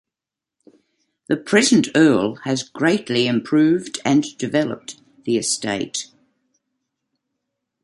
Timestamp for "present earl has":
1.37-2.63